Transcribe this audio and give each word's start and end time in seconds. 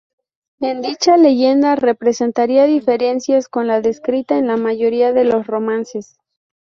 En 0.61 0.81
dicha 0.81 1.15
leyenda 1.15 1.75
presentaría 1.93 2.63
diferencias 2.63 3.47
con 3.47 3.67
la 3.67 3.81
descrita 3.81 4.35
en 4.39 4.47
la 4.47 4.57
mayoría 4.57 5.13
de 5.13 5.25
los 5.25 5.45
romances. 5.45 6.17